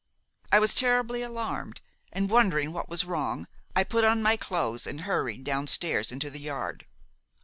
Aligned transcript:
I 0.51 0.57
was 0.57 0.73
terribly 0.73 1.21
alarmed, 1.21 1.79
and 2.11 2.27
wondering 2.31 2.73
what 2.73 2.89
was 2.89 3.05
wrong, 3.05 3.45
I 3.75 3.83
put 3.83 4.03
on 4.03 4.23
my 4.23 4.35
clothes 4.35 4.87
and 4.87 5.01
hurried 5.01 5.43
downstairs 5.43 6.11
into 6.11 6.31
the 6.31 6.39
yard. 6.39 6.87